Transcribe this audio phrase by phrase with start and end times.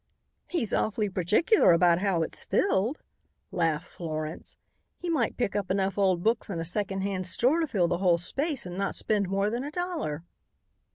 [0.47, 3.03] "He's awfully particular about how it's filled,"
[3.51, 4.55] laughed Florence.
[4.97, 8.17] "He might pick up enough old books in a secondhand store to fill the whole
[8.17, 10.23] space and not spend more than a dollar."